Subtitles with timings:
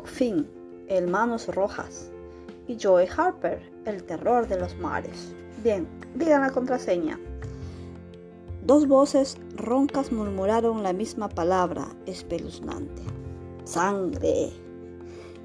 [0.00, 0.48] Finn,
[0.88, 2.10] el Manos Rojas,
[2.66, 5.34] y Joey Harper, el Terror de los Mares.
[5.62, 7.18] Bien, digan la contraseña.
[8.64, 13.02] Dos voces roncas murmuraron la misma palabra espeluznante.
[13.64, 14.52] ¡Sangre!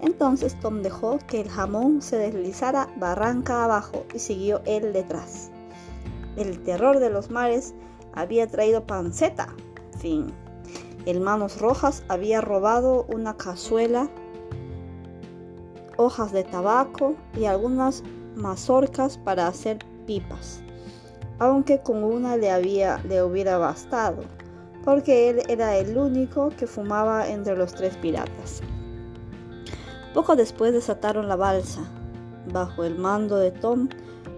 [0.00, 5.50] Entonces Tom dejó que el jamón se deslizara barranca abajo y siguió él detrás.
[6.36, 7.74] El terror de los mares
[8.12, 9.54] había traído panceta.
[9.98, 10.32] Fin.
[11.06, 14.08] El Manos Rojas había robado una cazuela,
[15.96, 18.02] hojas de tabaco y algunas
[18.36, 20.60] mazorcas para hacer pipas,
[21.38, 24.22] aunque con una le, había, le hubiera bastado,
[24.84, 28.62] porque él era el único que fumaba entre los tres piratas.
[30.12, 31.80] Poco después desataron la balsa.
[32.52, 33.88] Bajo el mando de Tom,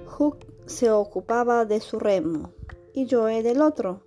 [0.07, 2.53] Hook se ocupaba de su remo
[2.95, 4.06] y Joe del otro.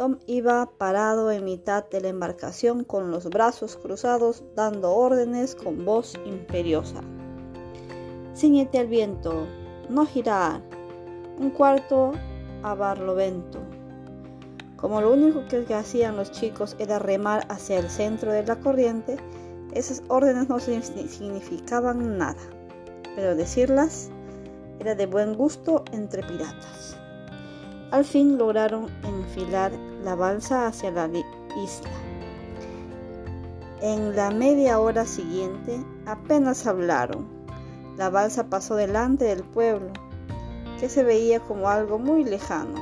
[0.00, 5.84] Tom iba parado en mitad de la embarcación con los brazos cruzados dando órdenes con
[5.84, 7.02] voz imperiosa.
[8.34, 9.46] Ciñete al viento,
[9.90, 10.62] no girar,
[11.38, 12.12] un cuarto
[12.62, 13.58] a barlovento.
[14.78, 19.18] Como lo único que hacían los chicos era remar hacia el centro de la corriente,
[19.74, 22.40] esas órdenes no significaban nada,
[23.16, 24.10] pero decirlas
[24.78, 26.99] era de buen gusto entre piratas.
[27.90, 29.72] Al fin lograron enfilar
[30.04, 31.90] la balsa hacia la isla.
[33.82, 37.26] En la media hora siguiente apenas hablaron.
[37.96, 39.90] La balsa pasó delante del pueblo,
[40.78, 42.80] que se veía como algo muy lejano.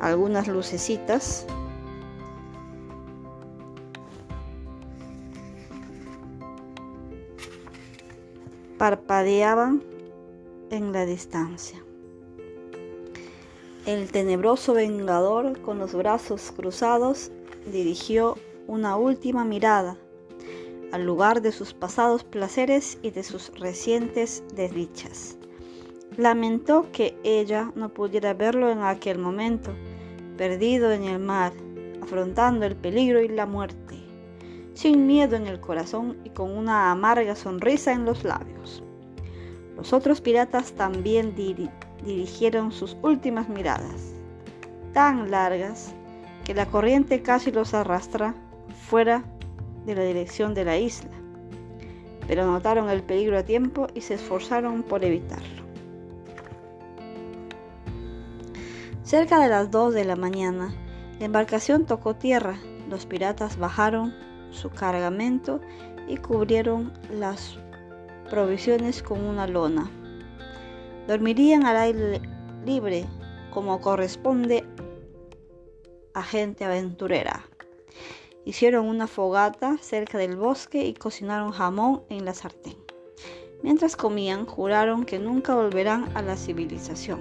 [0.00, 1.46] Algunas lucecitas
[8.76, 9.82] parpadeaban
[10.70, 11.85] en la distancia.
[13.86, 17.30] El tenebroso vengador, con los brazos cruzados,
[17.70, 19.96] dirigió una última mirada
[20.90, 25.38] al lugar de sus pasados placeres y de sus recientes desdichas.
[26.16, 29.70] Lamentó que ella no pudiera verlo en aquel momento,
[30.36, 31.52] perdido en el mar,
[32.02, 34.02] afrontando el peligro y la muerte,
[34.74, 38.82] sin miedo en el corazón y con una amarga sonrisa en los labios.
[39.76, 41.36] Los otros piratas también
[42.06, 44.14] dirigieron sus últimas miradas,
[44.94, 45.92] tan largas
[46.44, 48.34] que la corriente casi los arrastra
[48.88, 49.24] fuera
[49.84, 51.10] de la dirección de la isla,
[52.26, 55.66] pero notaron el peligro a tiempo y se esforzaron por evitarlo.
[59.02, 60.74] Cerca de las 2 de la mañana,
[61.18, 64.14] la embarcación tocó tierra, los piratas bajaron
[64.50, 65.60] su cargamento
[66.08, 67.58] y cubrieron las
[68.30, 69.90] provisiones con una lona.
[71.06, 72.20] Dormirían al aire
[72.64, 73.06] libre
[73.52, 74.64] como corresponde
[76.14, 77.46] a gente aventurera.
[78.44, 82.76] Hicieron una fogata cerca del bosque y cocinaron jamón en la sartén.
[83.62, 87.20] Mientras comían, juraron que nunca volverán a la civilización.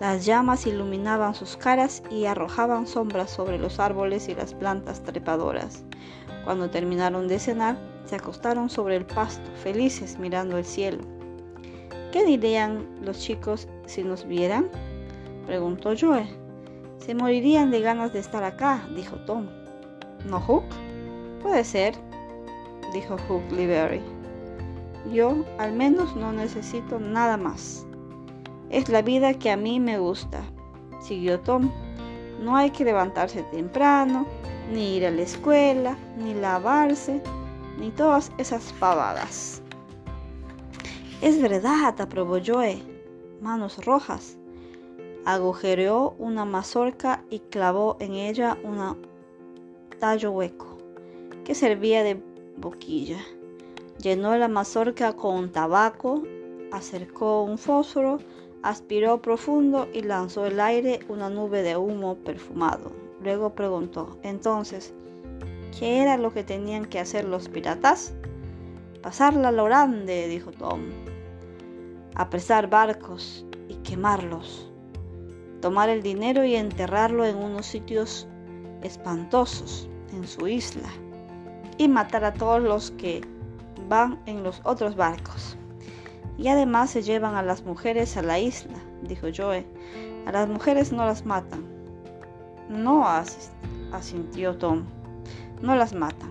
[0.00, 5.84] Las llamas iluminaban sus caras y arrojaban sombras sobre los árboles y las plantas trepadoras.
[6.44, 11.21] Cuando terminaron de cenar, se acostaron sobre el pasto, felices mirando el cielo.
[12.12, 14.68] ¿Qué dirían los chicos si nos vieran?
[15.46, 16.26] preguntó Joe.
[16.98, 19.46] Se morirían de ganas de estar acá, dijo Tom.
[20.26, 20.64] ¿No, Hook?
[21.42, 21.94] Puede ser,
[22.92, 24.02] dijo Hook Liberty.
[25.10, 27.86] Yo al menos no necesito nada más.
[28.68, 30.42] Es la vida que a mí me gusta,
[31.00, 31.70] siguió Tom.
[32.42, 34.26] No hay que levantarse temprano,
[34.70, 37.22] ni ir a la escuela, ni lavarse,
[37.78, 39.61] ni todas esas pavadas.
[41.22, 42.82] Es verdad, aprobó Joe.
[43.40, 44.36] Manos rojas.
[45.24, 48.96] Agujereó una mazorca y clavó en ella un
[50.00, 50.78] tallo hueco
[51.44, 52.20] que servía de
[52.56, 53.18] boquilla.
[53.98, 56.24] Llenó la mazorca con tabaco,
[56.72, 58.18] acercó un fósforo,
[58.64, 62.90] aspiró profundo y lanzó el aire una nube de humo perfumado.
[63.22, 64.92] Luego preguntó, entonces,
[65.78, 68.12] ¿qué era lo que tenían que hacer los piratas?
[69.02, 71.11] Pasarla lo grande, dijo Tom.
[72.22, 74.70] Apresar barcos y quemarlos.
[75.60, 78.28] Tomar el dinero y enterrarlo en unos sitios
[78.84, 80.88] espantosos en su isla.
[81.78, 83.22] Y matar a todos los que
[83.88, 85.56] van en los otros barcos.
[86.38, 89.66] Y además se llevan a las mujeres a la isla, dijo Joe.
[90.24, 91.64] A las mujeres no las matan,
[92.68, 93.04] no,
[93.92, 94.84] asintió Tom.
[95.60, 96.30] No las matan.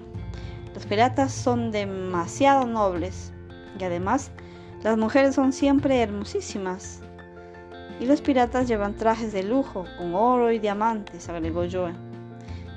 [0.73, 3.33] Los piratas son demasiado nobles
[3.77, 4.31] y además
[4.83, 7.01] las mujeres son siempre hermosísimas.
[7.99, 11.93] Y los piratas llevan trajes de lujo con oro y diamantes, agregó Joe.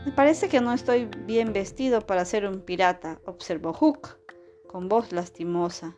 [0.05, 4.19] Me parece que no estoy bien vestido para ser un pirata, observó Hook,
[4.67, 5.97] con voz lastimosa,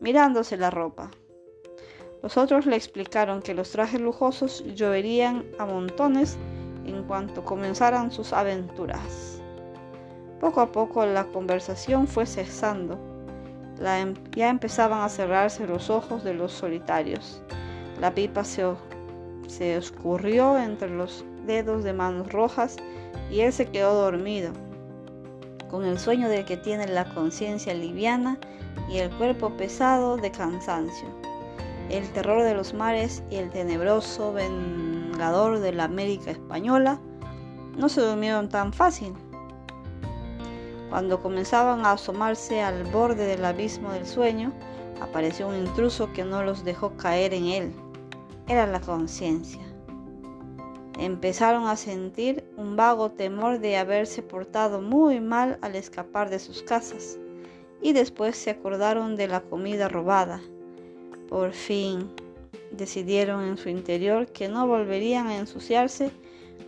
[0.00, 1.10] mirándose la ropa.
[2.22, 6.38] Los otros le explicaron que los trajes lujosos lloverían a montones
[6.86, 9.42] en cuanto comenzaran sus aventuras.
[10.40, 13.11] Poco a poco la conversación fue cesando.
[13.84, 17.42] Em, ya empezaban a cerrarse los ojos de los solitarios.
[18.00, 18.64] La pipa se,
[19.48, 22.76] se escurrió entre los dedos de manos rojas
[23.30, 24.52] y él se quedó dormido,
[25.70, 28.38] con el sueño del que tiene la conciencia liviana
[28.88, 31.08] y el cuerpo pesado de cansancio
[31.92, 36.98] el terror de los mares y el tenebroso vengador de la América española
[37.76, 39.12] no se durmieron tan fácil.
[40.92, 44.52] Cuando comenzaban a asomarse al borde del abismo del sueño,
[45.00, 47.72] apareció un intruso que no los dejó caer en él.
[48.46, 49.62] Era la conciencia.
[50.98, 56.62] Empezaron a sentir un vago temor de haberse portado muy mal al escapar de sus
[56.62, 57.18] casas,
[57.80, 60.42] y después se acordaron de la comida robada
[61.32, 62.10] por fin
[62.72, 66.10] decidieron en su interior que no volverían a ensuciarse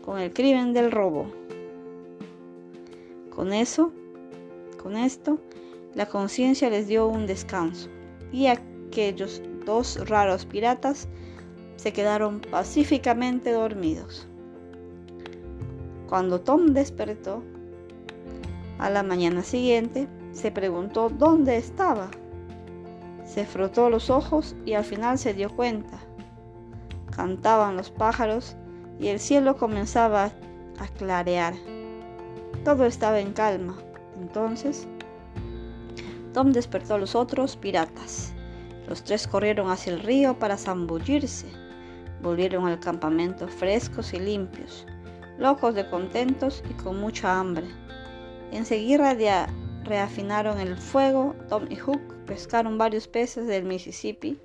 [0.02, 1.26] con el crimen del robo.
[3.28, 3.92] Con eso,
[4.84, 5.38] con esto,
[5.94, 7.88] la conciencia les dio un descanso
[8.31, 11.08] y aquellos dos raros piratas
[11.76, 14.28] se quedaron pacíficamente dormidos.
[16.06, 17.42] Cuando Tom despertó,
[18.78, 22.10] a la mañana siguiente, se preguntó dónde estaba.
[23.25, 25.98] Se frotó los ojos y al final se dio cuenta.
[27.16, 28.54] Cantaban los pájaros
[29.00, 30.25] y el cielo comenzaba
[30.78, 31.54] a clarear.
[32.64, 33.78] Todo estaba en calma.
[34.20, 34.87] Entonces,
[36.32, 38.32] Tom despertó a los otros piratas.
[38.88, 41.46] Los tres corrieron hacia el río para zambullirse.
[42.22, 44.87] Volvieron al campamento frescos y limpios,
[45.38, 47.66] locos de contentos y con mucha hambre.
[48.50, 49.14] Enseguida
[49.84, 54.38] reafinaron el fuego, Tom y Hook pescaron varios peces del Mississippi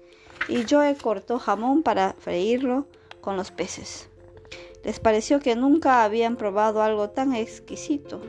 [0.47, 2.87] y Joe cortó jamón para freírlo
[3.21, 4.09] con los peces.
[4.83, 8.21] Les pareció que nunca habían probado algo tan exquisito.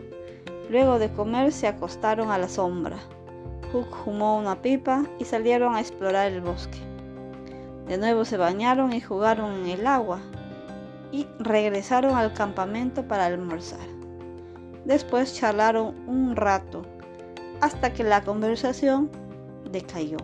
[0.70, 2.96] Luego de comer se acostaron a la sombra.
[3.72, 6.78] Hook fumó una pipa y salieron a explorar el bosque.
[7.88, 10.20] De nuevo se bañaron y jugaron en el agua
[11.10, 13.80] y regresaron al campamento para almorzar.
[14.84, 16.82] Después charlaron un rato
[17.60, 19.10] hasta que la conversación
[19.72, 20.18] decayó.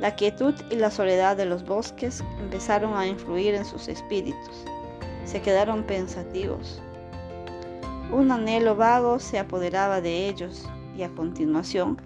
[0.00, 4.64] La quietud y la soledad de los bosques empezaron a influir en sus espíritus.
[5.24, 6.82] Se quedaron pensativos.
[8.14, 12.00] Un anhelo vago se apoderaba de ellos y a continuación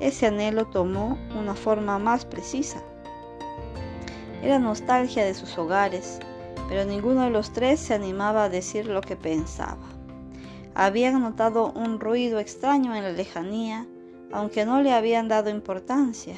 [0.00, 2.82] ese anhelo tomó una forma más precisa.
[4.42, 6.18] Era nostalgia de sus hogares,
[6.68, 9.86] pero ninguno de los tres se animaba a decir lo que pensaba.
[10.74, 13.86] Habían notado un ruido extraño en la lejanía
[14.32, 16.34] aunque no le habían dado importancia.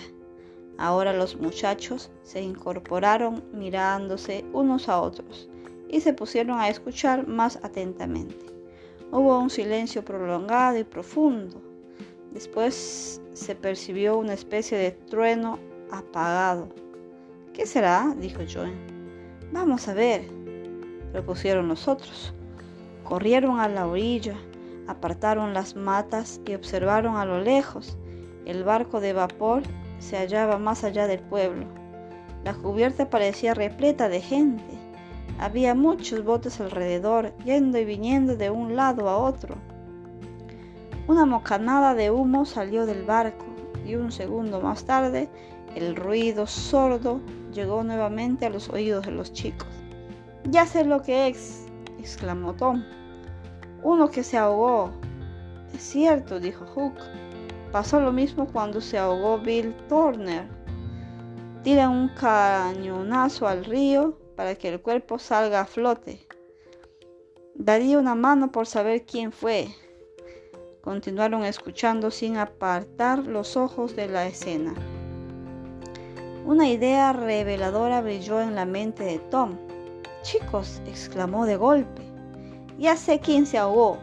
[0.77, 5.49] Ahora los muchachos se incorporaron mirándose unos a otros
[5.89, 8.54] y se pusieron a escuchar más atentamente.
[9.15, 11.63] Hubo un silencio prolongado y profundo.
[12.33, 15.61] Después se percibió una especie de trueno
[15.93, 16.69] apagado.
[17.53, 18.13] ¿Qué será?
[18.19, 18.75] dijo Joan.
[19.53, 20.23] Vamos a ver,
[21.13, 22.35] propusieron los otros.
[23.05, 24.35] Corrieron a la orilla
[24.89, 27.97] Apartaron las matas y observaron a lo lejos.
[28.47, 29.63] El barco de vapor
[30.01, 31.67] se hallaba más allá del pueblo.
[32.43, 34.84] La cubierta parecía repleta de gente.
[35.45, 39.57] Había muchos botes alrededor, yendo y viniendo de un lado a otro.
[41.07, 43.45] Una mocanada de humo salió del barco
[43.85, 45.29] y un segundo más tarde
[45.75, 47.21] el ruido sordo
[47.53, 49.69] llegó nuevamente a los oídos de los chicos.
[50.45, 51.67] Ya sé lo que es,
[51.99, 52.83] exclamó Tom.
[53.83, 54.93] Uno que se ahogó.
[55.75, 56.95] Es cierto, dijo Hook.
[57.71, 60.49] Pasó lo mismo cuando se ahogó Bill Turner.
[61.63, 66.27] Tira un cañonazo al río para que el cuerpo salga a flote.
[67.55, 69.69] Daría una mano por saber quién fue.
[70.83, 74.75] Continuaron escuchando sin apartar los ojos de la escena.
[76.45, 79.57] Una idea reveladora brilló en la mente de Tom.
[80.23, 82.03] Chicos, exclamó de golpe.
[82.79, 83.99] Ya sé quién se ahogó.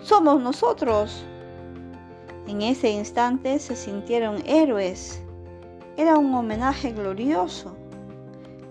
[0.00, 1.24] Somos nosotros.
[2.46, 5.20] En ese instante se sintieron héroes.
[5.96, 7.76] Era un homenaje glorioso.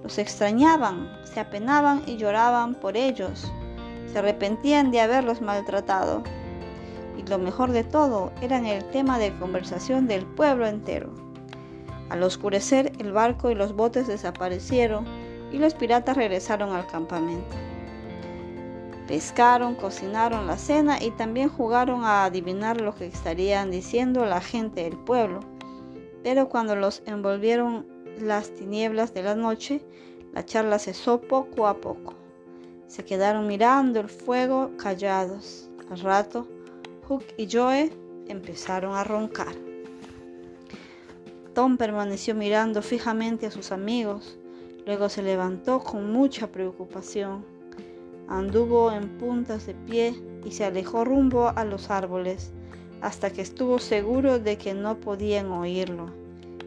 [0.07, 3.51] Los extrañaban, se apenaban y lloraban por ellos.
[4.09, 6.23] Se arrepentían de haberlos maltratado.
[7.17, 11.09] Y lo mejor de todo, eran el tema de conversación del pueblo entero.
[12.09, 15.05] Al oscurecer, el barco y los botes desaparecieron
[15.51, 17.57] y los piratas regresaron al campamento.
[19.09, 24.83] Pescaron, cocinaron la cena y también jugaron a adivinar lo que estarían diciendo la gente
[24.83, 25.41] del pueblo.
[26.23, 29.81] Pero cuando los envolvieron las tinieblas de la noche,
[30.33, 32.13] la charla cesó poco a poco.
[32.87, 35.69] Se quedaron mirando el fuego callados.
[35.89, 36.47] Al rato,
[37.07, 37.91] Hook y Joe
[38.27, 39.55] empezaron a roncar.
[41.53, 44.37] Tom permaneció mirando fijamente a sus amigos.
[44.85, 47.45] Luego se levantó con mucha preocupación.
[48.27, 52.51] Anduvo en puntas de pie y se alejó rumbo a los árboles
[53.01, 56.11] hasta que estuvo seguro de que no podían oírlo.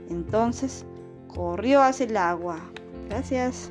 [0.09, 0.85] Entonces
[1.35, 2.59] corrió hacia el agua.
[3.09, 3.71] Gracias.